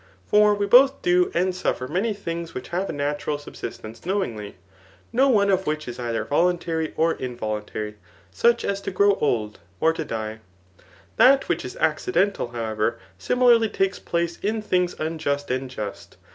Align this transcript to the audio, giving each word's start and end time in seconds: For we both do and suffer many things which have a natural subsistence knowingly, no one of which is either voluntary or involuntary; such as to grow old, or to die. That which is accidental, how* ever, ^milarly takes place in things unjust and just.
For 0.25 0.55
we 0.55 0.65
both 0.65 1.03
do 1.03 1.29
and 1.35 1.53
suffer 1.53 1.87
many 1.87 2.11
things 2.11 2.55
which 2.55 2.69
have 2.69 2.89
a 2.89 2.91
natural 2.91 3.37
subsistence 3.37 4.03
knowingly, 4.03 4.55
no 5.13 5.29
one 5.29 5.51
of 5.51 5.67
which 5.67 5.87
is 5.87 5.99
either 5.99 6.25
voluntary 6.25 6.91
or 6.97 7.13
involuntary; 7.13 7.97
such 8.31 8.65
as 8.65 8.81
to 8.81 8.89
grow 8.89 9.13
old, 9.21 9.59
or 9.79 9.93
to 9.93 10.03
die. 10.03 10.39
That 11.17 11.47
which 11.47 11.63
is 11.63 11.75
accidental, 11.77 12.47
how* 12.47 12.65
ever, 12.71 12.97
^milarly 13.19 13.71
takes 13.71 13.99
place 13.99 14.39
in 14.39 14.63
things 14.63 14.95
unjust 14.99 15.51
and 15.51 15.69
just. 15.69 16.17